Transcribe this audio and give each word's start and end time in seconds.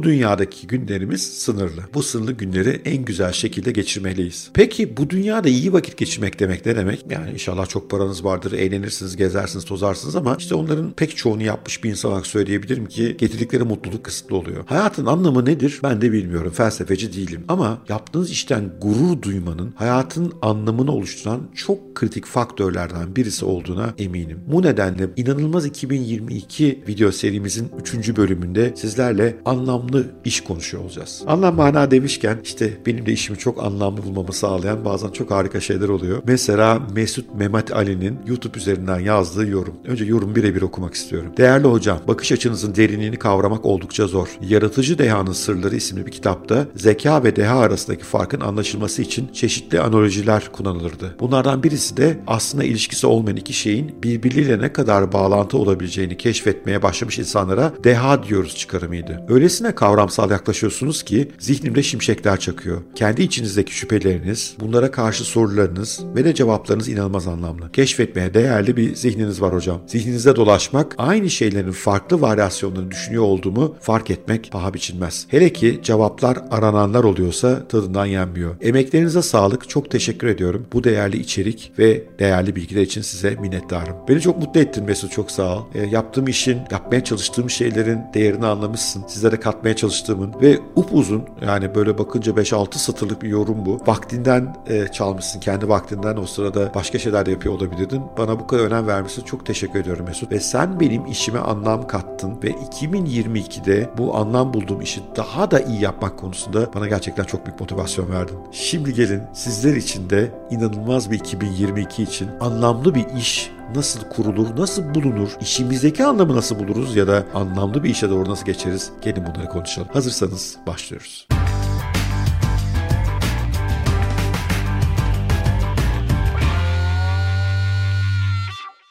Bu 0.00 0.04
dünyadaki 0.04 0.66
günlerimiz 0.66 1.22
sınırlı. 1.22 1.80
Bu 1.94 2.02
sınırlı 2.02 2.32
günleri 2.32 2.80
en 2.84 3.04
güzel 3.04 3.32
şekilde 3.32 3.72
geçirmeliyiz. 3.72 4.50
Peki 4.54 4.96
bu 4.96 5.10
dünyada 5.10 5.48
iyi 5.48 5.72
vakit 5.72 5.96
geçirmek 5.96 6.40
demek 6.40 6.66
ne 6.66 6.76
demek? 6.76 7.04
Yani 7.10 7.30
inşallah 7.30 7.68
çok 7.68 7.90
paranız 7.90 8.24
vardır, 8.24 8.52
eğlenirsiniz, 8.52 9.16
gezersiniz, 9.16 9.64
tozarsınız 9.64 10.16
ama 10.16 10.36
işte 10.38 10.54
onların 10.54 10.92
pek 10.92 11.16
çoğunu 11.16 11.42
yapmış 11.42 11.84
bir 11.84 11.90
insan 11.90 12.10
olarak 12.10 12.26
söyleyebilirim 12.26 12.86
ki 12.86 13.16
getirdikleri 13.18 13.64
mutluluk 13.64 14.04
kısıtlı 14.04 14.36
oluyor. 14.36 14.64
Hayatın 14.66 15.06
anlamı 15.06 15.44
nedir? 15.44 15.80
Ben 15.82 16.00
de 16.00 16.12
bilmiyorum. 16.12 16.52
Felsefeci 16.52 17.16
değilim. 17.16 17.44
Ama 17.48 17.78
yaptığınız 17.88 18.30
işten 18.30 18.72
gurur 18.80 19.22
duymanın 19.22 19.72
hayatın 19.76 20.32
anlamını 20.42 20.92
oluşturan 20.92 21.40
çok 21.54 21.94
kritik 21.94 22.26
faktörlerden 22.26 23.16
birisi 23.16 23.44
olduğuna 23.44 23.94
eminim. 23.98 24.40
Bu 24.46 24.62
nedenle 24.62 25.08
inanılmaz 25.16 25.66
2022 25.66 26.84
video 26.88 27.12
serimizin 27.12 27.70
3. 27.94 28.16
bölümünde 28.16 28.72
sizlerle 28.76 29.36
anlamlı 29.44 29.89
iş 30.24 30.40
konuşuyor 30.40 30.84
olacağız. 30.84 31.22
Anlam 31.26 31.54
mana 31.54 31.90
demişken 31.90 32.38
işte 32.44 32.72
benim 32.86 33.06
de 33.06 33.12
işimi 33.12 33.38
çok 33.38 33.64
anlamlı 33.64 34.02
bulmamı 34.02 34.32
sağlayan 34.32 34.84
bazen 34.84 35.08
çok 35.08 35.30
harika 35.30 35.60
şeyler 35.60 35.88
oluyor. 35.88 36.22
Mesela 36.26 36.78
Mesut 36.94 37.34
Mehmet 37.34 37.72
Ali'nin 37.72 38.18
YouTube 38.26 38.58
üzerinden 38.58 39.00
yazdığı 39.00 39.46
yorum. 39.48 39.74
Önce 39.84 40.04
yorum 40.04 40.36
birebir 40.36 40.62
okumak 40.62 40.94
istiyorum. 40.94 41.32
Değerli 41.36 41.66
hocam, 41.66 41.98
bakış 42.08 42.32
açınızın 42.32 42.74
derinliğini 42.74 43.16
kavramak 43.16 43.66
oldukça 43.66 44.06
zor. 44.06 44.28
Yaratıcı 44.42 44.98
Dehanın 44.98 45.32
Sırları 45.32 45.76
isimli 45.76 46.06
bir 46.06 46.10
kitapta 46.10 46.66
zeka 46.76 47.24
ve 47.24 47.36
deha 47.36 47.58
arasındaki 47.58 48.04
farkın 48.04 48.40
anlaşılması 48.40 49.02
için 49.02 49.28
çeşitli 49.32 49.80
analojiler 49.80 50.52
kullanılırdı. 50.52 51.16
Bunlardan 51.20 51.62
birisi 51.62 51.96
de 51.96 52.20
aslında 52.26 52.64
ilişkisi 52.64 53.06
olmayan 53.06 53.36
iki 53.36 53.52
şeyin 53.52 54.02
birbirleriyle 54.02 54.58
ne 54.58 54.72
kadar 54.72 55.12
bağlantı 55.12 55.58
olabileceğini 55.58 56.16
keşfetmeye 56.16 56.82
başlamış 56.82 57.18
insanlara 57.18 57.72
deha 57.84 58.22
diyoruz 58.22 58.56
çıkarımıydı. 58.56 59.24
Öylesine 59.28 59.74
kavramsal 59.80 60.30
yaklaşıyorsunuz 60.30 61.02
ki 61.02 61.28
zihnimde 61.38 61.82
şimşekler 61.82 62.40
çakıyor. 62.40 62.82
Kendi 62.94 63.22
içinizdeki 63.22 63.74
şüpheleriniz, 63.74 64.54
bunlara 64.60 64.90
karşı 64.90 65.24
sorularınız 65.24 66.00
ve 66.14 66.24
de 66.24 66.34
cevaplarınız 66.34 66.88
inanılmaz 66.88 67.26
anlamlı. 67.26 67.72
Keşfetmeye 67.72 68.34
değerli 68.34 68.76
bir 68.76 68.94
zihniniz 68.94 69.42
var 69.42 69.54
hocam. 69.54 69.80
Zihninizde 69.86 70.36
dolaşmak, 70.36 70.94
aynı 70.98 71.30
şeylerin 71.30 71.72
farklı 71.72 72.20
varyasyonlarını 72.20 72.90
düşünüyor 72.90 73.22
olduğumu 73.22 73.76
fark 73.80 74.10
etmek 74.10 74.52
paha 74.52 74.74
biçilmez. 74.74 75.26
Hele 75.28 75.52
ki 75.52 75.80
cevaplar 75.82 76.38
arananlar 76.50 77.04
oluyorsa 77.04 77.68
tadından 77.68 78.06
yenmiyor. 78.06 78.56
Emeklerinize 78.60 79.22
sağlık, 79.22 79.68
çok 79.68 79.90
teşekkür 79.90 80.26
ediyorum. 80.26 80.66
Bu 80.72 80.84
değerli 80.84 81.18
içerik 81.18 81.72
ve 81.78 82.04
değerli 82.18 82.56
bilgiler 82.56 82.82
için 82.82 83.02
size 83.02 83.30
minnettarım. 83.30 83.96
Beni 84.08 84.20
çok 84.20 84.38
mutlu 84.38 84.60
ettin 84.60 84.84
Mesut, 84.84 85.12
çok 85.12 85.30
sağ 85.30 85.56
ol. 85.56 85.64
E, 85.74 85.86
yaptığım 85.86 86.26
işin, 86.26 86.58
yapmaya 86.70 87.04
çalıştığım 87.04 87.50
şeylerin 87.50 87.98
değerini 88.14 88.46
anlamışsın. 88.46 89.04
Sizlere 89.08 89.40
katmaya 89.40 89.69
çalıştığımın 89.76 90.34
ve 90.42 90.58
upuzun 90.76 91.24
yani 91.46 91.74
böyle 91.74 91.98
bakınca 91.98 92.32
5-6 92.32 92.74
satırlık 92.74 93.22
bir 93.22 93.28
yorum 93.28 93.66
bu. 93.66 93.80
Vaktinden 93.86 94.56
e, 94.66 94.88
çalmışsın, 94.88 95.40
kendi 95.40 95.68
vaktinden 95.68 96.16
o 96.16 96.26
sırada 96.26 96.74
başka 96.74 96.98
şeyler 96.98 97.26
de 97.26 97.30
yapıyor 97.30 97.54
olabilirdin. 97.54 98.02
Bana 98.18 98.40
bu 98.40 98.46
kadar 98.46 98.64
önem 98.64 98.86
vermişsin. 98.86 99.22
Çok 99.24 99.46
teşekkür 99.46 99.80
ediyorum 99.80 100.04
Mesut. 100.06 100.32
Ve 100.32 100.40
sen 100.40 100.80
benim 100.80 101.06
işime 101.06 101.38
anlam 101.38 101.86
kattın 101.86 102.42
ve 102.42 102.50
2022'de 102.50 103.90
bu 103.98 104.16
anlam 104.16 104.54
bulduğum 104.54 104.80
işi 104.80 105.00
daha 105.16 105.50
da 105.50 105.60
iyi 105.60 105.82
yapmak 105.82 106.18
konusunda 106.18 106.74
bana 106.74 106.88
gerçekten 106.88 107.24
çok 107.24 107.46
büyük 107.46 107.60
motivasyon 107.60 108.10
verdin. 108.10 108.38
Şimdi 108.52 108.94
gelin 108.94 109.22
sizler 109.32 109.76
için 109.76 110.10
de 110.10 110.30
inanılmaz 110.50 111.10
bir 111.10 111.16
2022 111.18 112.02
için 112.02 112.28
anlamlı 112.40 112.94
bir 112.94 113.06
iş 113.16 113.50
nasıl 113.74 114.00
kurulur, 114.08 114.56
nasıl 114.56 114.94
bulunur, 114.94 115.36
işimizdeki 115.40 116.04
anlamı 116.04 116.36
nasıl 116.36 116.58
buluruz 116.58 116.96
ya 116.96 117.06
da 117.06 117.24
anlamlı 117.34 117.84
bir 117.84 117.90
işe 117.90 118.10
doğru 118.10 118.30
nasıl 118.30 118.46
geçeriz? 118.46 118.90
Gelin 119.02 119.26
bunları 119.26 119.48
konuşalım. 119.48 119.59
Hazırsanız 119.92 120.56
başlıyoruz. 120.66 121.26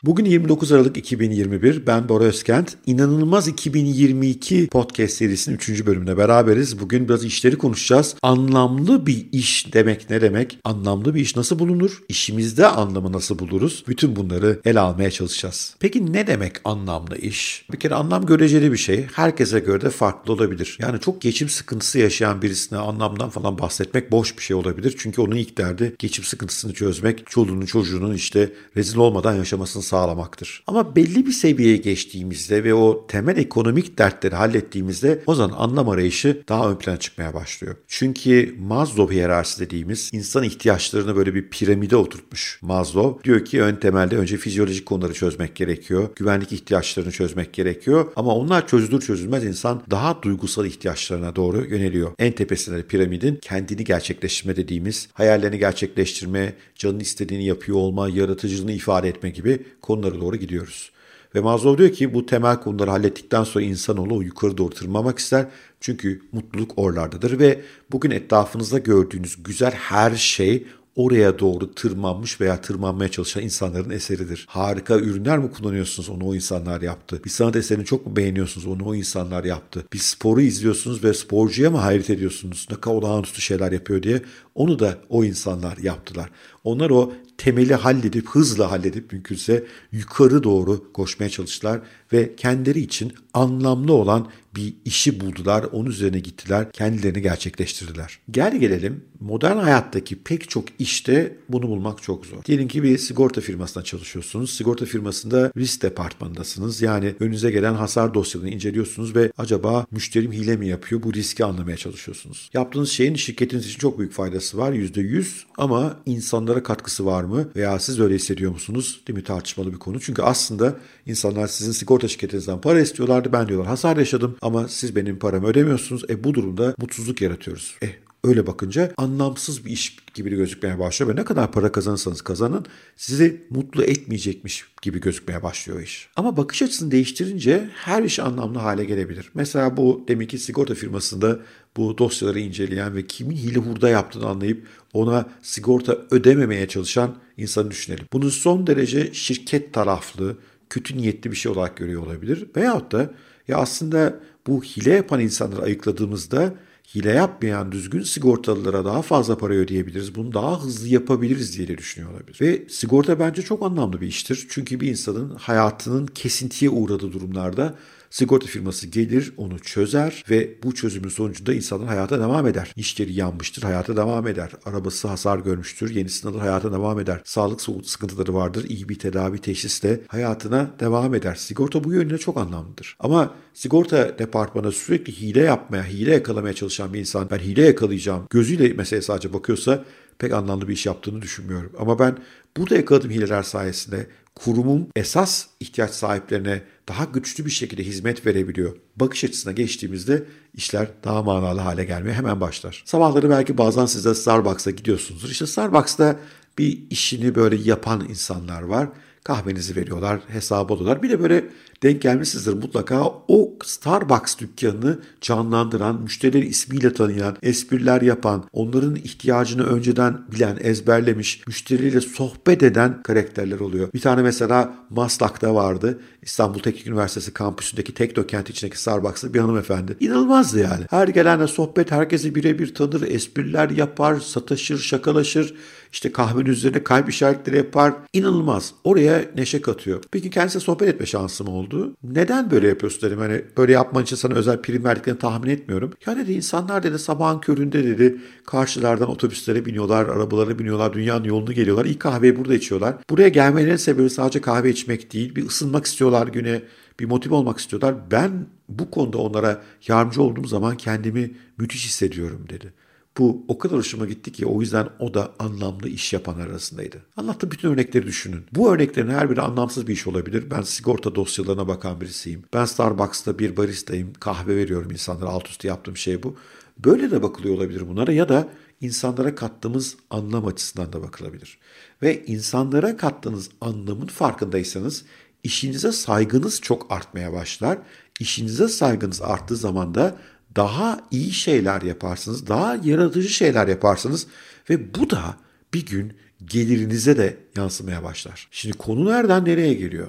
Bugün 0.04 0.26
29 0.26 0.72
Aralık 0.72 0.98
2021. 0.98 1.88
Ben 1.88 2.10
Bora 2.10 2.24
Özkent. 2.24 2.76
İnanılmaz 2.86 3.48
2022 3.48 4.68
podcast 4.68 5.14
serisinin 5.14 5.56
3. 5.56 5.86
bölümüne 5.86 6.18
beraberiz. 6.18 6.80
Bugün 6.80 7.08
biraz 7.08 7.26
işleri 7.26 7.58
konuşacağız. 7.58 8.16
Anlamlı 8.22 9.06
bir 9.06 9.26
iş 9.32 9.74
demek 9.74 10.10
ne 10.10 10.22
demek? 10.22 10.60
Anlamlı 10.64 11.16
bir 11.16 11.22
iş 11.22 11.36
nasıl 11.36 11.60
bulunur? 11.60 12.04
İşimizde 12.10 12.68
anlamı 12.68 13.14
nasıl 13.14 13.40
buluruz? 13.40 13.84
Bütün 13.88 14.16
bunları 14.16 14.60
ele 14.66 14.80
almaya 14.80 15.12
çalışacağız. 15.12 15.76
Peki 15.80 16.14
ne 16.14 16.28
demek 16.28 16.56
anlamlı 16.66 17.18
iş? 17.18 17.66
Bir 17.72 17.80
kere 17.80 17.96
anlam 17.96 18.26
göreceli 18.26 18.72
bir 18.72 18.78
şey. 18.78 19.08
Herkese 19.14 19.60
göre 19.60 19.82
de 19.82 19.90
farklı 19.90 20.34
olabilir. 20.34 20.78
Yani 20.82 21.00
çok 21.00 21.22
geçim 21.22 21.50
sıkıntısı 21.50 22.00
yaşayan 22.00 22.42
birisine 22.42 22.80
anlamdan 22.80 23.30
falan 23.30 23.60
bahsetmek 23.60 24.12
boş 24.12 24.38
bir 24.38 24.44
şey 24.44 24.56
olabilir. 24.56 24.96
Çünkü 24.98 25.22
onun 25.22 25.36
ilk 25.36 25.58
derdi 25.58 25.96
geçim 26.00 26.24
sıkıntısını 26.24 26.74
çözmek, 26.74 27.28
çoluğunun 27.28 27.66
çocuğunun 27.66 28.14
işte 28.14 28.54
rezil 28.78 28.98
olmadan 28.98 29.36
yaşamasını 29.36 29.89
sağlamaktır. 29.90 30.64
Ama 30.68 30.96
belli 30.96 31.26
bir 31.26 31.32
seviyeye 31.32 31.78
geçtiğimizde 31.78 32.64
ve 32.64 32.74
o 32.74 33.08
temel 33.08 33.38
ekonomik 33.38 33.98
dertleri 33.98 34.36
hallettiğimizde 34.36 35.24
o 35.28 35.36
zaman 35.36 35.58
anlam 35.58 35.90
arayışı 35.90 36.44
daha 36.50 36.72
ön 36.72 36.76
plana 36.76 36.98
çıkmaya 36.98 37.34
başlıyor. 37.34 37.76
Çünkü 37.88 38.56
Maslow 38.60 39.16
hiyerarşisi 39.16 39.60
dediğimiz 39.60 40.10
insan 40.14 40.44
ihtiyaçlarını 40.44 41.16
böyle 41.16 41.36
bir 41.36 41.50
piramide 41.50 41.96
oturtmuş 41.96 42.60
Maslow. 42.62 43.24
Diyor 43.24 43.46
ki 43.46 43.62
ön 43.62 43.76
temelde 43.76 44.18
önce 44.18 44.38
fizyolojik 44.38 44.86
konuları 44.86 45.14
çözmek 45.14 45.56
gerekiyor. 45.56 46.10
Güvenlik 46.16 46.52
ihtiyaçlarını 46.52 47.12
çözmek 47.12 47.54
gerekiyor. 47.54 48.12
Ama 48.16 48.36
onlar 48.36 48.68
çözülür 48.68 49.02
çözülmez 49.02 49.46
insan 49.46 49.84
daha 49.92 50.24
duygusal 50.24 50.66
ihtiyaçlarına 50.66 51.36
doğru 51.36 51.66
yöneliyor. 51.66 52.12
En 52.20 52.32
tepesinde 52.32 52.84
piramidin 52.84 53.40
kendini 53.42 53.84
gerçekleştirme 53.84 54.56
dediğimiz 54.56 55.10
hayallerini 55.14 55.60
gerçekleştirme, 55.60 56.54
canın 56.76 57.00
istediğini 57.00 57.46
yapıyor 57.46 57.78
olma, 57.78 58.10
yaratıcılığını 58.10 58.72
ifade 58.72 59.10
etme 59.10 59.30
gibi 59.30 59.60
konulara 59.82 60.22
doğru 60.22 60.36
gidiyoruz. 60.36 60.92
Ve 61.36 61.40
Maslow 61.40 61.78
diyor 61.78 61.96
ki 61.96 62.14
bu 62.14 62.26
temel 62.26 62.60
konuları 62.60 62.90
hallettikten 62.90 63.44
sonra 63.44 63.66
insanoğlu 63.66 64.24
yukarı 64.24 64.58
doğru 64.58 64.70
tırmanmak 64.70 65.20
ister. 65.20 65.46
Çünkü 65.80 66.22
mutluluk 66.32 66.72
oralardadır 66.76 67.40
ve 67.40 67.62
bugün 67.92 68.12
etrafınızda 68.12 68.78
gördüğünüz 68.78 69.44
güzel 69.44 69.72
her 69.72 70.16
şey 70.16 70.66
oraya 70.96 71.40
doğru 71.40 71.76
tırmanmış 71.76 72.42
veya 72.42 72.62
tırmanmaya 72.62 73.12
çalışan 73.12 73.44
insanların 73.44 73.90
eseridir. 73.90 74.46
Harika 74.50 74.98
ürünler 74.98 75.38
mi 75.38 75.52
kullanıyorsunuz 75.52 76.10
onu 76.10 76.28
o 76.28 76.36
insanlar 76.36 76.82
yaptı. 76.82 77.22
Bir 77.26 77.30
sanat 77.30 77.56
eserini 77.56 77.86
çok 77.86 78.06
mu 78.06 78.16
beğeniyorsunuz 78.16 78.68
onu 78.68 78.86
o 78.86 78.96
insanlar 78.96 79.44
yaptı. 79.44 79.86
Bir 79.94 80.00
sporu 80.00 80.42
izliyorsunuz 80.42 81.04
ve 81.04 81.14
sporcuya 81.14 81.70
mı 81.70 81.78
hayret 81.78 82.10
ediyorsunuz 82.10 82.68
ne 82.72 82.76
kadar 82.76 82.96
olağanüstü 82.96 83.42
şeyler 83.42 83.72
yapıyor 83.72 84.04
diye 84.04 84.22
onu 84.56 84.80
da 84.80 84.98
o 85.10 85.24
insanlar 85.24 85.78
yaptılar. 85.78 86.30
Onlar 86.64 86.90
o 86.90 87.14
temeli 87.40 87.76
halledip 87.76 88.30
hızla 88.30 88.72
halledip 88.72 89.14
mümkünse 89.14 89.64
yukarı 89.92 90.44
doğru 90.44 90.94
koşmaya 90.94 91.30
çalıştılar 91.30 91.80
ve 92.14 92.36
kendileri 92.36 92.80
için 92.80 93.14
anlamlı 93.34 93.94
olan 93.94 94.28
bir 94.56 94.74
işi 94.86 95.20
buldular, 95.20 95.66
onun 95.72 95.90
üzerine 95.90 96.20
gittiler, 96.20 96.72
kendilerini 96.72 97.22
gerçekleştirdiler. 97.22 98.20
Gel 98.32 98.60
gelelim 98.60 99.04
modern 99.20 99.58
hayattaki 99.58 100.24
pek 100.24 100.50
çok 100.50 100.66
işte 100.80 101.38
bunu 101.50 101.68
bulmak 101.68 102.04
çok 102.04 102.26
zor. 102.26 102.44
Diyelim 102.46 102.68
ki 102.68 102.84
bir 102.84 102.98
sigorta 102.98 103.42
firmasında 103.42 103.84
çalışıyorsunuz. 103.84 104.54
Sigorta 104.54 104.86
firmasında 104.86 105.52
risk 105.58 105.82
departmanındasınız. 105.82 106.82
Yani 106.82 107.16
önünüze 107.20 107.52
gelen 107.52 107.74
hasar 107.74 108.14
dosyalarını 108.14 108.54
inceliyorsunuz 108.54 109.16
ve 109.16 109.32
acaba 109.38 109.86
müşterim 109.92 110.32
hile 110.32 110.58
mi 110.58 110.68
yapıyor? 110.68 111.04
Bu 111.04 111.14
riski 111.14 111.46
anlamaya 111.46 111.78
çalışıyorsunuz. 111.78 112.50
Yaptığınız 112.54 112.90
şeyin 112.90 113.16
şirketiniz 113.16 113.66
için 113.66 113.80
çok 113.80 114.00
büyük 114.00 114.14
faydası 114.14 114.58
var 114.58 114.74
%100 114.74 115.26
ama 115.58 116.00
insanlara 116.06 116.64
katkısı 116.64 117.06
var 117.06 117.24
mı? 117.24 117.29
Veya 117.56 117.80
siz 117.80 118.00
öyle 118.00 118.16
hissediyor 118.16 118.52
musunuz? 118.52 119.02
Değil 119.08 119.18
mi? 119.20 119.24
Tartışmalı 119.24 119.74
bir 119.74 119.80
konu. 119.80 120.00
Çünkü 120.00 120.22
aslında 120.22 120.76
insanlar 121.06 121.48
sizin 121.48 121.72
sigorta 121.72 122.08
şirketinizden 122.08 122.62
para 122.62 122.82
istiyorlardı. 122.82 123.34
Ben 123.34 123.48
diyorlar 123.48 123.68
hasar 123.68 123.98
yaşadım 123.98 124.38
ama 124.42 124.68
siz 124.68 124.96
benim 124.96 125.20
paramı 125.20 125.48
ödemiyorsunuz. 125.48 126.04
E 126.10 126.24
bu 126.24 126.34
durumda 126.34 126.76
mutsuzluk 126.78 127.22
yaratıyoruz. 127.22 127.76
Eh 127.82 128.09
öyle 128.24 128.48
bakınca 128.48 128.92
anlamsız 128.98 129.66
bir 129.66 129.72
iş 129.72 129.98
gibi 130.14 130.30
gözükmeye 130.30 130.80
başlıyor 130.80 131.12
ve 131.12 131.22
ne 131.22 131.26
kadar 131.26 131.52
para 131.52 131.72
kazanırsanız 131.72 132.22
kazanın 132.22 132.66
sizi 132.96 133.48
mutlu 133.50 133.84
etmeyecekmiş 133.84 134.66
gibi 134.82 135.00
gözükmeye 135.02 135.44
başlıyor 135.44 135.82
iş. 135.82 136.10
Ama 136.16 136.38
bakış 136.38 136.62
açısını 136.62 136.92
değiştirince 136.92 137.70
her 137.74 138.04
iş 138.04 138.20
anlamlı 138.20 138.60
hale 138.60 138.86
gelebilir. 138.86 139.32
Mesela 139.34 139.78
bu 139.78 140.06
deminki 140.08 140.38
sigorta 140.38 140.74
firmasında 140.74 141.40
bu 141.78 141.98
dosyaları 141.98 142.40
inceleyen 142.40 142.96
ve 142.96 143.08
kimin 143.08 143.36
hile 143.36 143.60
hurda 143.60 143.90
yaptığını 143.90 144.26
anlayıp 144.26 144.68
ona 144.94 145.30
sigorta 145.42 145.98
ödememeye 146.12 146.68
çalışan 146.68 147.16
insanı 147.38 147.72
düşünelim. 147.72 148.06
Bunu 148.14 148.32
son 148.32 148.68
derece 148.68 149.14
şirket 149.14 149.74
taraflı, 149.74 150.38
kötü 150.70 150.98
niyetli 150.98 151.32
bir 151.32 151.36
şey 151.36 151.52
olarak 151.52 151.78
görüyor 151.78 152.04
olabilir. 152.06 152.46
Veyahut 152.56 152.92
da 152.92 153.14
ya 153.48 153.58
aslında 153.58 154.20
bu 154.48 154.64
hile 154.64 154.94
yapan 154.94 155.20
insanları 155.20 155.62
ayıkladığımızda 155.62 156.54
hile 156.96 157.12
yapmayan 157.12 157.72
düzgün 157.72 158.02
sigortalılara 158.02 158.86
daha 158.86 159.02
fazla 159.02 159.38
para 159.38 159.54
ödeyebiliriz. 159.54 160.16
Bunu 160.16 160.34
daha 160.34 160.64
hızlı 160.64 160.88
yapabiliriz 160.88 161.58
diye 161.58 161.68
de 161.68 161.78
düşünüyor 161.78 162.12
olabilir. 162.14 162.38
Ve 162.42 162.70
sigorta 162.70 163.20
bence 163.20 163.42
çok 163.42 163.64
anlamlı 163.64 164.02
bir 164.02 164.08
iştir. 164.08 164.48
Çünkü 164.50 164.80
bir 164.80 164.88
insanın 164.88 165.36
hayatının 165.36 166.08
kesintiye 166.08 166.72
uğradığı 166.72 167.14
durumlarda 167.14 167.76
Sigorta 168.10 168.48
firması 168.48 168.88
gelir, 168.88 169.34
onu 169.38 169.60
çözer 169.60 170.24
ve 170.30 170.64
bu 170.64 170.76
çözümün 170.76 171.10
sonucunda 171.10 171.54
insanlar 171.54 171.88
hayata 171.88 172.20
devam 172.20 172.48
eder. 172.48 172.74
İşleri 172.76 173.14
yanmıştır, 173.14 173.64
hayata 173.64 173.98
devam 173.98 174.28
eder. 174.28 174.52
Arabası 174.66 175.08
hasar 175.08 175.40
görmüştür, 175.40 175.96
yenisini 175.96 176.32
alır, 176.32 176.40
hayata 176.40 176.72
devam 176.72 177.00
eder. 177.00 177.22
Sağlık 177.26 177.62
sıkıntıları 177.84 178.34
vardır, 178.34 178.66
iyi 178.70 178.90
bir 178.90 179.00
tedavi 179.00 179.38
teşhisle 179.38 180.02
hayatına 180.08 180.72
devam 180.80 181.16
eder. 181.16 181.36
Sigorta 181.36 181.84
bu 181.84 181.94
yönüyle 181.94 182.18
çok 182.18 182.38
anlamlıdır. 182.38 182.96
Ama 183.00 183.36
sigorta 183.54 184.20
departmanı 184.20 184.72
sürekli 184.72 185.22
hile 185.22 185.42
yapmaya, 185.42 185.86
hile 185.86 186.14
yakalamaya 186.14 186.54
çalışan 186.54 186.94
bir 186.94 187.00
insan, 187.00 187.30
ben 187.32 187.40
hile 187.40 187.66
yakalayacağım 187.66 188.28
gözüyle 188.30 188.74
meseleye 188.74 189.02
sadece 189.02 189.34
bakıyorsa 189.34 189.86
pek 190.20 190.34
anlamlı 190.34 190.68
bir 190.68 190.74
iş 190.74 190.86
yaptığını 190.86 191.22
düşünmüyorum. 191.22 191.72
Ama 191.80 192.00
ben 192.00 192.18
burada 192.58 192.76
yakaladığım 192.76 193.12
hileler 193.12 193.44
sayesinde 193.44 194.08
kurumum 194.44 194.88
esas 194.96 195.46
ihtiyaç 195.60 195.92
sahiplerine 195.92 196.62
daha 196.88 197.04
güçlü 197.04 197.46
bir 197.46 197.52
şekilde 197.52 197.84
hizmet 197.84 198.26
verebiliyor. 198.26 198.76
Bakış 198.96 199.24
açısına 199.24 199.52
geçtiğimizde 199.52 200.24
işler 200.54 200.88
daha 201.04 201.24
manalı 201.24 201.60
hale 201.60 201.84
gelmeye 201.84 202.14
hemen 202.14 202.42
başlar. 202.42 202.84
Sabahları 202.86 203.30
belki 203.30 203.58
bazen 203.58 203.86
siz 203.86 204.06
de 204.06 204.16
Starbucks'a 204.16 204.72
gidiyorsunuzdur. 204.72 205.30
İşte 205.30 205.48
Starbucks'ta 205.48 206.20
bir 206.58 206.84
işini 206.90 207.36
böyle 207.36 207.56
yapan 207.56 208.06
insanlar 208.10 208.62
var 208.62 208.90
kahvenizi 209.24 209.76
veriyorlar, 209.76 210.20
hesabı 210.28 210.74
alıyorlar. 210.74 211.04
Bir 211.04 211.10
de 211.10 211.20
böyle 211.20 211.46
denk 211.84 212.02
gelmişsinizdir 212.02 212.54
mutlaka 212.54 213.04
o 213.28 213.54
Starbucks 213.64 214.38
dükkanını 214.38 215.00
canlandıran, 215.22 216.02
müşterileri 216.02 216.46
ismiyle 216.46 216.94
tanıyan, 216.94 217.38
espriler 217.42 218.02
yapan, 218.02 218.44
onların 218.54 218.96
ihtiyacını 218.96 219.64
önceden 219.64 220.22
bilen, 220.32 220.58
ezberlemiş, 220.62 221.48
müşteriyle 221.48 222.02
sohbet 222.02 222.64
eden 222.64 223.04
karakterler 223.04 223.60
oluyor. 223.60 223.94
Bir 223.94 224.02
tane 224.02 224.22
mesela 224.22 224.74
Maslak'ta 224.90 225.56
vardı. 225.56 226.00
İstanbul 226.22 226.60
Teknik 226.60 226.88
Üniversitesi 226.88 227.34
kampüsündeki 227.34 227.94
Teknokent 227.94 228.50
içindeki 228.50 228.82
Starbucks'ta 228.82 229.34
bir 229.34 229.40
hanımefendi. 229.40 229.98
İnanılmazdı 230.00 230.60
yani. 230.60 230.86
Her 230.90 231.08
gelenle 231.08 231.48
sohbet, 231.48 231.92
herkesi 231.92 232.36
birebir 232.36 232.74
tanır, 232.74 233.02
espriler 233.02 233.70
yapar, 233.70 234.20
sataşır, 234.20 234.78
şakalaşır. 234.78 235.56
İşte 235.92 236.12
kahvenin 236.12 236.46
üzerine 236.46 236.84
kalp 236.84 237.10
işaretleri 237.10 237.58
yapar. 237.58 237.94
İnanılmaz. 238.14 238.74
Oraya 238.84 239.09
neşe 239.36 239.62
katıyor. 239.62 240.04
Peki 240.12 240.30
kendisiyle 240.30 240.64
sohbet 240.64 240.90
etme 240.90 241.06
şansım 241.06 241.48
oldu. 241.48 241.96
Neden 242.04 242.52
böyle 242.52 242.68
yapıyorsun 242.68 243.02
dedim. 243.02 243.20
Hani 243.20 243.42
böyle 243.58 243.72
yapman 243.72 244.04
için 244.04 244.16
sana 244.16 244.34
özel 244.34 244.62
prim 244.62 244.84
verdiklerini 244.84 245.20
tahmin 245.20 245.50
etmiyorum. 245.50 245.94
Ya 246.06 246.18
dedi 246.18 246.34
insanlar 246.34 246.84
dedi 246.84 247.00
sabahın 247.00 247.40
köründe 247.40 247.84
dedi 247.84 248.18
karşılardan 248.46 249.10
otobüslere 249.10 249.66
biniyorlar, 249.66 250.06
arabalara 250.06 250.60
biniyorlar, 250.60 250.94
dünyanın 250.94 251.24
yolunu 251.24 251.54
geliyorlar. 251.54 251.86
İlk 251.86 252.00
kahveyi 252.00 252.38
burada 252.38 252.56
içiyorlar. 252.56 252.96
Buraya 253.10 253.30
gelmelerinin 253.30 253.76
sebebi 253.76 254.10
sadece 254.10 254.42
kahve 254.42 254.70
içmek 254.70 255.14
değil. 255.14 255.36
Bir 255.36 255.48
ısınmak 255.48 255.86
istiyorlar 255.86 256.28
güne 256.28 256.62
bir 257.00 257.06
motive 257.06 257.36
olmak 257.36 257.60
istiyorlar. 257.60 257.96
Ben 258.12 258.32
bu 258.70 258.92
konuda 258.92 259.18
onlara 259.18 259.62
yardımcı 259.88 260.22
olduğum 260.22 260.48
zaman 260.48 260.78
kendimi 260.78 261.32
müthiş 261.58 261.86
hissediyorum 261.86 262.46
dedi. 262.50 262.74
Bu 263.20 263.46
o 263.48 263.58
kadar 263.58 263.78
hoşuma 263.78 264.06
gitti 264.06 264.32
ki 264.32 264.46
o 264.46 264.62
yüzden 264.62 264.90
o 265.00 265.14
da 265.14 265.32
anlamlı 265.40 265.90
iş 265.90 266.14
yapan 266.14 266.40
arasındaydı. 266.40 266.98
Anlattığım 267.18 267.52
bütün 267.52 267.70
örnekleri 267.70 268.08
düşünün. 268.08 268.46
Bu 268.52 268.74
örneklerin 268.74 269.10
her 269.10 269.30
biri 269.30 269.42
anlamsız 269.42 269.88
bir 269.88 269.94
iş 269.94 270.08
olabilir. 270.08 270.52
Ben 270.52 270.62
sigorta 270.62 271.16
dosyalarına 271.16 271.68
bakan 271.68 272.02
birisiyim. 272.02 272.44
Ben 272.54 272.66
Starbucks'ta 272.66 273.40
bir 273.40 273.58
baristayım. 273.58 274.14
Kahve 274.20 274.56
veriyorum 274.56 274.92
insanlara. 274.92 275.30
Alt 275.30 275.48
üstü 275.48 275.68
yaptığım 275.68 275.98
şey 275.98 276.24
bu. 276.24 276.36
Böyle 276.78 277.12
de 277.12 277.24
bakılıyor 277.24 277.56
olabilir 277.56 277.90
bunlara 277.90 278.12
ya 278.12 278.30
da 278.30 278.50
insanlara 278.82 279.36
kattığımız 279.36 279.96
anlam 280.10 280.46
açısından 280.46 280.94
da 280.94 281.02
bakılabilir. 281.02 281.58
Ve 282.02 282.26
insanlara 282.26 282.98
kattığınız 282.98 283.50
anlamın 283.62 284.08
farkındaysanız 284.08 285.06
işinize 285.44 285.92
saygınız 285.92 286.62
çok 286.62 286.92
artmaya 286.92 287.34
başlar. 287.34 287.78
İşinize 288.20 288.68
saygınız 288.68 289.22
arttığı 289.22 289.56
zaman 289.56 289.96
da 289.96 290.18
daha 290.60 291.02
iyi 291.12 291.32
şeyler 291.32 291.82
yaparsınız, 291.82 292.48
daha 292.48 292.76
yaratıcı 292.84 293.30
şeyler 293.30 293.68
yaparsınız 293.68 294.28
ve 294.70 294.96
bu 294.96 295.10
da 295.10 295.38
bir 295.74 295.86
gün 295.86 296.14
gelirinize 296.46 297.18
de 297.18 297.38
yansımaya 297.58 298.04
başlar. 298.04 298.48
Şimdi 298.52 298.78
konu 298.78 299.06
nereden 299.06 299.46
nereye 299.46 299.74
geliyor? 299.74 300.08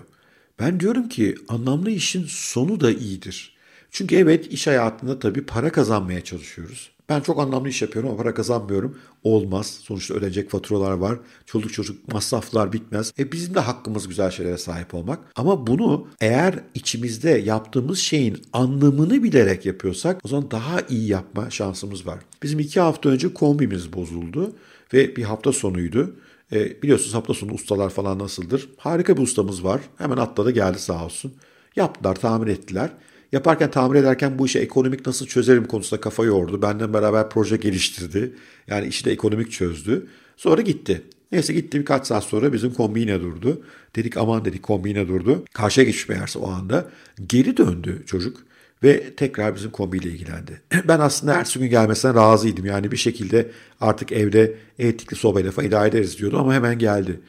Ben 0.60 0.80
diyorum 0.80 1.08
ki 1.08 1.34
anlamlı 1.48 1.90
işin 1.90 2.24
sonu 2.28 2.80
da 2.80 2.90
iyidir. 2.90 3.56
Çünkü 3.90 4.16
evet 4.16 4.52
iş 4.52 4.66
hayatında 4.66 5.18
tabii 5.18 5.46
para 5.46 5.72
kazanmaya 5.72 6.24
çalışıyoruz. 6.24 6.90
Ben 7.10 7.20
çok 7.20 7.38
anlamlı 7.38 7.68
iş 7.68 7.82
yapıyorum 7.82 8.10
ama 8.10 8.22
para 8.22 8.34
kazanmıyorum. 8.34 8.98
Olmaz. 9.24 9.66
Sonuçta 9.82 10.14
ödenecek 10.14 10.50
faturalar 10.50 10.92
var. 10.92 11.18
Çoluk 11.46 11.72
çocuk 11.72 12.12
masraflar 12.12 12.72
bitmez. 12.72 13.12
E 13.18 13.32
bizim 13.32 13.54
de 13.54 13.60
hakkımız 13.60 14.08
güzel 14.08 14.30
şeylere 14.30 14.58
sahip 14.58 14.94
olmak. 14.94 15.18
Ama 15.36 15.66
bunu 15.66 16.08
eğer 16.20 16.54
içimizde 16.74 17.30
yaptığımız 17.30 17.98
şeyin 17.98 18.42
anlamını 18.52 19.22
bilerek 19.22 19.66
yapıyorsak 19.66 20.20
o 20.24 20.28
zaman 20.28 20.50
daha 20.50 20.80
iyi 20.88 21.08
yapma 21.08 21.50
şansımız 21.50 22.06
var. 22.06 22.18
Bizim 22.42 22.58
iki 22.58 22.80
hafta 22.80 23.08
önce 23.08 23.34
kombimiz 23.34 23.92
bozuldu 23.92 24.52
ve 24.94 25.16
bir 25.16 25.22
hafta 25.22 25.52
sonuydu. 25.52 26.16
E, 26.52 26.82
biliyorsunuz 26.82 27.14
hafta 27.14 27.34
sonu 27.34 27.52
ustalar 27.52 27.90
falan 27.90 28.18
nasıldır? 28.18 28.68
Harika 28.76 29.16
bir 29.16 29.22
ustamız 29.22 29.64
var. 29.64 29.80
Hemen 29.98 30.16
atladı 30.16 30.50
geldi 30.50 30.78
sağ 30.78 31.04
olsun. 31.04 31.32
Yaptılar, 31.76 32.14
tamir 32.14 32.46
ettiler. 32.46 32.90
Yaparken 33.32 33.70
tamir 33.70 33.98
ederken 33.98 34.38
bu 34.38 34.46
işi 34.46 34.58
ekonomik 34.58 35.06
nasıl 35.06 35.26
çözerim 35.26 35.64
konusunda 35.64 36.00
kafa 36.00 36.24
yordu. 36.24 36.62
Benden 36.62 36.94
beraber 36.94 37.30
proje 37.30 37.56
geliştirdi. 37.56 38.32
Yani 38.66 38.86
işi 38.86 39.04
de 39.04 39.12
ekonomik 39.12 39.52
çözdü. 39.52 40.06
Sonra 40.36 40.60
gitti. 40.60 41.02
Neyse 41.32 41.52
gitti 41.52 41.80
birkaç 41.80 42.06
saat 42.06 42.24
sonra 42.24 42.52
bizim 42.52 42.74
kombine 42.74 43.20
durdu. 43.20 43.62
Dedik 43.96 44.16
aman 44.16 44.44
dedik 44.44 44.62
kombine 44.62 45.08
durdu. 45.08 45.44
Karşıya 45.52 45.86
geçmiş 45.86 46.08
meğerse 46.08 46.38
o 46.38 46.50
anda. 46.50 46.90
Geri 47.26 47.56
döndü 47.56 48.02
çocuk 48.06 48.40
ve 48.82 49.14
tekrar 49.14 49.54
bizim 49.54 49.70
kombiyle 49.70 50.08
ilgilendi. 50.08 50.60
Ben 50.88 51.00
aslında 51.00 51.34
her 51.36 51.54
gün 51.58 51.70
gelmesine 51.70 52.14
razıydım. 52.14 52.66
Yani 52.66 52.92
bir 52.92 52.96
şekilde 52.96 53.50
artık 53.80 54.12
evde 54.12 54.54
elektrikli 54.78 55.14
sobayla 55.14 55.50
falan 55.50 55.68
idare 55.68 55.88
ederiz 55.88 56.18
diyordu 56.18 56.38
ama 56.38 56.54
hemen 56.54 56.78
geldi. 56.78 57.20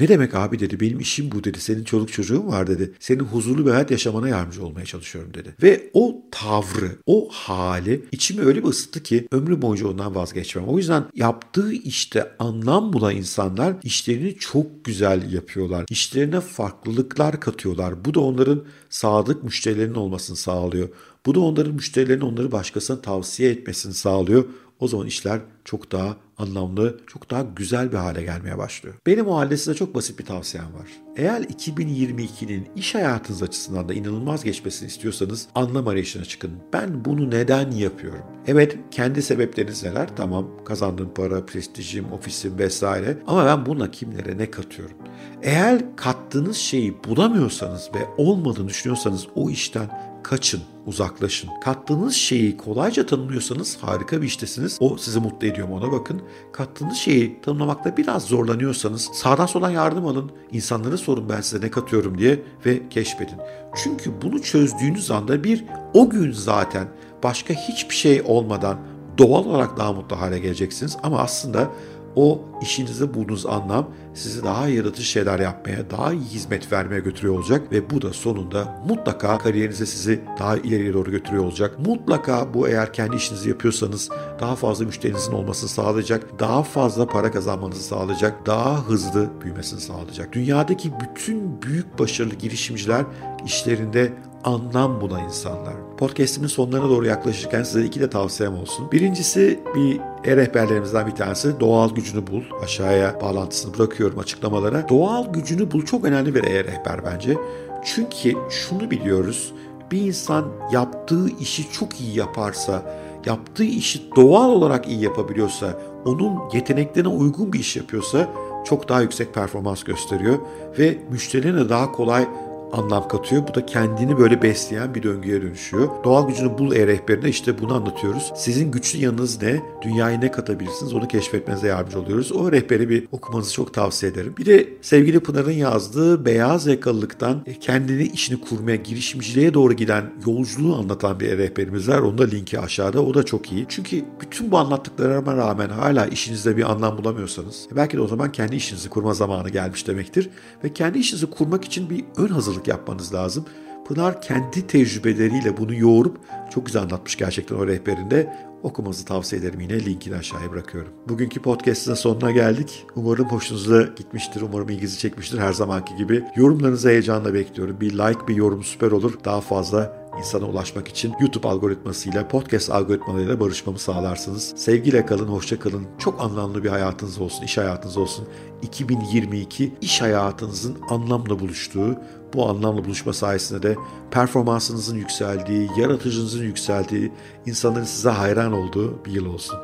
Ne 0.00 0.08
demek 0.08 0.34
abi 0.34 0.58
dedi 0.58 0.80
benim 0.80 1.00
işim 1.00 1.30
bu 1.32 1.44
dedi. 1.44 1.60
Senin 1.60 1.84
çoluk 1.84 2.12
çocuğun 2.12 2.46
var 2.46 2.66
dedi. 2.66 2.92
Senin 3.00 3.20
huzurlu 3.20 3.66
bir 3.66 3.70
hayat 3.70 3.90
yaşamana 3.90 4.28
yardımcı 4.28 4.66
olmaya 4.66 4.86
çalışıyorum 4.86 5.34
dedi. 5.34 5.54
Ve 5.62 5.90
o 5.94 6.22
tavrı, 6.30 6.90
o 7.06 7.28
hali 7.32 8.04
içimi 8.12 8.42
öyle 8.42 8.64
bir 8.64 8.68
ısıttı 8.68 9.02
ki 9.02 9.28
ömrü 9.32 9.62
boyunca 9.62 9.88
ondan 9.88 10.14
vazgeçmem. 10.14 10.68
O 10.68 10.78
yüzden 10.78 11.04
yaptığı 11.14 11.72
işte 11.72 12.32
anlam 12.38 12.92
bulan 12.92 13.16
insanlar 13.16 13.74
işlerini 13.82 14.36
çok 14.36 14.84
güzel 14.84 15.32
yapıyorlar. 15.32 15.84
İşlerine 15.90 16.40
farklılıklar 16.40 17.40
katıyorlar. 17.40 18.04
Bu 18.04 18.14
da 18.14 18.20
onların 18.20 18.64
sadık 18.90 19.44
müşterilerinin 19.44 19.94
olmasını 19.94 20.36
sağlıyor. 20.36 20.88
Bu 21.26 21.34
da 21.34 21.40
onların 21.40 21.74
müşterilerin 21.74 22.20
onları 22.20 22.52
başkasına 22.52 23.00
tavsiye 23.00 23.50
etmesini 23.50 23.94
sağlıyor. 23.94 24.44
O 24.80 24.88
zaman 24.88 25.06
işler 25.06 25.40
çok 25.64 25.92
daha 25.92 26.16
anlamlı, 26.38 27.00
çok 27.06 27.30
daha 27.30 27.42
güzel 27.56 27.92
bir 27.92 27.96
hale 27.96 28.22
gelmeye 28.22 28.58
başlıyor. 28.58 28.94
Benim 29.06 29.26
o 29.26 29.36
halde 29.36 29.56
size 29.56 29.74
çok 29.74 29.94
basit 29.94 30.18
bir 30.18 30.24
tavsiyem 30.24 30.66
var. 30.66 30.88
Eğer 31.16 31.40
2022'nin 31.40 32.68
iş 32.76 32.94
hayatınız 32.94 33.42
açısından 33.42 33.88
da 33.88 33.94
inanılmaz 33.94 34.44
geçmesini 34.44 34.88
istiyorsanız 34.88 35.46
anlam 35.54 35.88
arayışına 35.88 36.24
çıkın. 36.24 36.50
Ben 36.72 37.04
bunu 37.04 37.30
neden 37.30 37.70
yapıyorum? 37.70 38.22
Evet 38.46 38.76
kendi 38.90 39.22
sebepleriniz 39.22 39.82
neler? 39.82 40.16
Tamam 40.16 40.64
kazandığım 40.64 41.14
para, 41.14 41.46
prestijim, 41.46 42.12
ofisim 42.12 42.58
vesaire. 42.58 43.18
Ama 43.26 43.46
ben 43.46 43.66
bununla 43.66 43.90
kimlere 43.90 44.38
ne 44.38 44.50
katıyorum? 44.50 44.96
Eğer 45.42 45.96
kattığınız 45.96 46.56
şeyi 46.56 47.04
bulamıyorsanız 47.04 47.90
ve 47.94 47.98
olmadığını 48.18 48.68
düşünüyorsanız 48.68 49.26
o 49.34 49.50
işten 49.50 50.09
kaçın, 50.22 50.60
uzaklaşın. 50.86 51.50
Kattığınız 51.64 52.14
şeyi 52.14 52.56
kolayca 52.56 53.06
tanımlıyorsanız 53.06 53.78
harika 53.80 54.22
bir 54.22 54.26
iştesiniz. 54.26 54.78
O 54.80 54.96
sizi 54.96 55.20
mutlu 55.20 55.46
ediyor 55.46 55.68
mu 55.68 55.76
ona 55.76 55.92
bakın. 55.92 56.22
Kattığınız 56.52 56.96
şeyi 56.96 57.40
tanımlamakta 57.42 57.96
biraz 57.96 58.22
zorlanıyorsanız 58.22 59.10
sağdan 59.12 59.46
soldan 59.46 59.70
yardım 59.70 60.06
alın. 60.06 60.32
İnsanlara 60.52 60.96
sorun 60.96 61.28
ben 61.28 61.40
size 61.40 61.66
ne 61.66 61.70
katıyorum 61.70 62.18
diye 62.18 62.42
ve 62.66 62.88
keşfedin. 62.88 63.36
Çünkü 63.74 64.22
bunu 64.22 64.42
çözdüğünüz 64.42 65.10
anda 65.10 65.44
bir 65.44 65.64
o 65.94 66.10
gün 66.10 66.32
zaten 66.32 66.88
başka 67.22 67.54
hiçbir 67.54 67.94
şey 67.94 68.22
olmadan 68.26 68.78
doğal 69.18 69.44
olarak 69.44 69.76
daha 69.76 69.92
mutlu 69.92 70.20
hale 70.20 70.38
geleceksiniz. 70.38 70.96
Ama 71.02 71.18
aslında 71.18 71.70
o 72.16 72.40
işinizde 72.62 73.14
bulduğunuz 73.14 73.46
anlam 73.46 73.90
sizi 74.14 74.44
daha 74.44 74.68
yaratıcı 74.68 75.06
şeyler 75.06 75.40
yapmaya, 75.40 75.90
daha 75.90 76.12
iyi 76.12 76.24
hizmet 76.24 76.72
vermeye 76.72 77.00
götürüyor 77.00 77.34
olacak 77.34 77.72
ve 77.72 77.90
bu 77.90 78.02
da 78.02 78.12
sonunda 78.12 78.82
mutlaka 78.88 79.38
kariyerinize 79.38 79.86
sizi 79.86 80.20
daha 80.38 80.56
ileriye 80.56 80.94
doğru 80.94 81.10
götürüyor 81.10 81.44
olacak. 81.44 81.78
Mutlaka 81.86 82.54
bu 82.54 82.68
eğer 82.68 82.92
kendi 82.92 83.16
işinizi 83.16 83.48
yapıyorsanız 83.48 84.10
daha 84.40 84.56
fazla 84.56 84.84
müşterinizin 84.84 85.32
olmasını 85.32 85.68
sağlayacak, 85.68 86.40
daha 86.40 86.62
fazla 86.62 87.06
para 87.06 87.30
kazanmanızı 87.30 87.82
sağlayacak, 87.82 88.46
daha 88.46 88.88
hızlı 88.88 89.30
büyümesini 89.40 89.80
sağlayacak. 89.80 90.32
Dünyadaki 90.32 90.92
bütün 91.00 91.62
büyük 91.62 91.98
başarılı 91.98 92.34
girişimciler 92.34 93.04
işlerinde 93.46 94.12
anlam 94.44 95.00
bulan 95.00 95.24
insanlar. 95.24 95.89
Podcast'imin 96.00 96.48
sonlarına 96.48 96.88
doğru 96.88 97.06
yaklaşırken 97.06 97.62
size 97.62 97.84
iki 97.84 98.00
de 98.00 98.10
tavsiyem 98.10 98.54
olsun. 98.54 98.92
Birincisi 98.92 99.60
bir 99.74 100.00
e-rehberlerimizden 100.30 101.06
bir 101.06 101.14
tanesi 101.14 101.60
doğal 101.60 101.94
gücünü 101.94 102.26
bul. 102.26 102.42
Aşağıya 102.62 103.20
bağlantısını 103.20 103.78
bırakıyorum 103.78 104.18
açıklamalara. 104.18 104.88
Doğal 104.88 105.32
gücünü 105.32 105.70
bul 105.70 105.84
çok 105.84 106.04
önemli 106.04 106.34
bir 106.34 106.44
e-rehber 106.44 107.04
bence. 107.04 107.38
Çünkü 107.84 108.34
şunu 108.50 108.90
biliyoruz 108.90 109.52
bir 109.90 110.00
insan 110.00 110.44
yaptığı 110.72 111.28
işi 111.40 111.72
çok 111.72 112.00
iyi 112.00 112.18
yaparsa, 112.18 112.82
yaptığı 113.26 113.64
işi 113.64 114.10
doğal 114.16 114.50
olarak 114.50 114.88
iyi 114.88 115.02
yapabiliyorsa, 115.02 115.78
onun 116.04 116.50
yeteneklerine 116.52 117.08
uygun 117.08 117.52
bir 117.52 117.58
iş 117.58 117.76
yapıyorsa 117.76 118.28
çok 118.64 118.88
daha 118.88 119.02
yüksek 119.02 119.34
performans 119.34 119.82
gösteriyor 119.82 120.38
ve 120.78 120.98
müşterilerine 121.10 121.68
daha 121.68 121.92
kolay 121.92 122.28
anlam 122.72 123.08
katıyor. 123.08 123.42
Bu 123.48 123.54
da 123.54 123.66
kendini 123.66 124.18
böyle 124.18 124.42
besleyen 124.42 124.94
bir 124.94 125.02
döngüye 125.02 125.42
dönüşüyor. 125.42 125.88
Doğal 126.04 126.28
gücünü 126.28 126.58
bul 126.58 126.72
e-rehberinde 126.72 127.28
işte 127.28 127.58
bunu 127.58 127.74
anlatıyoruz. 127.74 128.32
Sizin 128.36 128.70
güçlü 128.70 128.98
yanınız 128.98 129.42
ne? 129.42 129.62
Dünyaya 129.82 130.18
ne 130.18 130.30
katabilirsiniz? 130.30 130.94
Onu 130.94 131.08
keşfetmenize 131.08 131.66
yardımcı 131.66 132.00
oluyoruz. 132.00 132.32
O 132.32 132.52
rehberi 132.52 132.88
bir 132.88 133.08
okumanızı 133.12 133.52
çok 133.52 133.74
tavsiye 133.74 134.12
ederim. 134.12 134.34
Bir 134.38 134.46
de 134.46 134.68
sevgili 134.82 135.20
Pınar'ın 135.20 135.50
yazdığı 135.52 136.24
beyaz 136.24 136.66
yakalılıktan 136.66 137.44
kendini 137.60 138.02
işini 138.02 138.40
kurmaya, 138.40 138.76
girişimciliğe 138.76 139.54
doğru 139.54 139.72
giden 139.72 140.12
yolculuğu 140.26 140.76
anlatan 140.76 141.20
bir 141.20 141.28
e-rehberimiz 141.28 141.88
var. 141.88 141.98
Onun 141.98 142.18
da 142.18 142.24
linki 142.24 142.60
aşağıda. 142.60 143.04
O 143.04 143.14
da 143.14 143.22
çok 143.22 143.52
iyi. 143.52 143.66
Çünkü 143.68 144.04
bütün 144.20 144.50
bu 144.50 144.58
anlattıklarıma 144.58 145.36
rağmen 145.36 145.68
hala 145.68 146.06
işinizde 146.06 146.56
bir 146.56 146.70
anlam 146.70 146.98
bulamıyorsanız 146.98 147.68
belki 147.76 147.96
de 147.96 148.00
o 148.00 148.08
zaman 148.08 148.32
kendi 148.32 148.56
işinizi 148.56 148.88
kurma 148.88 149.14
zamanı 149.14 149.48
gelmiş 149.48 149.86
demektir. 149.86 150.30
Ve 150.64 150.72
kendi 150.72 150.98
işinizi 150.98 151.26
kurmak 151.30 151.64
için 151.64 151.90
bir 151.90 152.04
ön 152.16 152.28
hazırlık 152.28 152.59
hazırlık 152.60 152.68
yapmanız 152.68 153.14
lazım. 153.14 153.44
Pınar 153.86 154.22
kendi 154.22 154.66
tecrübeleriyle 154.66 155.56
bunu 155.56 155.74
yoğurup 155.74 156.18
çok 156.50 156.66
güzel 156.66 156.82
anlatmış 156.82 157.16
gerçekten 157.16 157.56
o 157.56 157.66
rehberinde. 157.66 158.50
Okumanızı 158.62 159.04
tavsiye 159.04 159.40
ederim 159.42 159.60
yine 159.60 159.84
linkini 159.84 160.16
aşağıya 160.16 160.50
bırakıyorum. 160.50 160.92
Bugünkü 161.08 161.42
podcast'ın 161.42 161.94
sonuna 161.94 162.30
geldik. 162.30 162.86
Umarım 162.96 163.28
hoşunuza 163.28 163.82
gitmiştir. 163.82 164.42
Umarım 164.42 164.68
ilginizi 164.68 164.98
çekmiştir 164.98 165.38
her 165.38 165.52
zamanki 165.52 165.96
gibi. 165.96 166.24
Yorumlarınızı 166.36 166.88
heyecanla 166.88 167.34
bekliyorum. 167.34 167.80
Bir 167.80 167.92
like, 167.92 168.28
bir 168.28 168.36
yorum 168.36 168.62
süper 168.62 168.90
olur. 168.90 169.12
Daha 169.24 169.40
fazla 169.40 170.00
insana 170.18 170.46
ulaşmak 170.46 170.88
için 170.88 171.12
YouTube 171.20 171.48
algoritmasıyla, 171.48 172.28
podcast 172.28 172.70
algoritmalarıyla 172.70 173.40
barışmamı 173.40 173.78
sağlarsınız. 173.78 174.52
Sevgiyle 174.56 175.06
kalın, 175.06 175.28
hoşça 175.28 175.58
kalın. 175.58 175.86
Çok 175.98 176.20
anlamlı 176.20 176.64
bir 176.64 176.68
hayatınız 176.68 177.20
olsun, 177.20 177.44
iş 177.44 177.58
hayatınız 177.58 177.96
olsun. 177.96 178.28
2022 178.62 179.74
iş 179.80 180.02
hayatınızın 180.02 180.76
anlamla 180.90 181.38
buluştuğu, 181.40 181.98
bu 182.34 182.48
anlamlı 182.48 182.84
buluşma 182.84 183.12
sayesinde 183.12 183.62
de 183.62 183.76
performansınızın 184.10 184.96
yükseldiği, 184.96 185.70
yaratıcınızın 185.78 186.44
yükseldiği, 186.44 187.12
insanların 187.46 187.84
size 187.84 188.10
hayran 188.10 188.52
olduğu 188.52 189.04
bir 189.04 189.10
yıl 189.10 189.26
olsun. 189.26 189.60